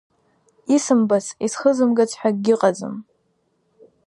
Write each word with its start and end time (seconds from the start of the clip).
Исымбац, 0.75 1.25
исхызымгац 1.45 2.11
ҳәа 2.19 2.29
акгьы 2.33 2.53
ыҟаӡам. 2.55 2.95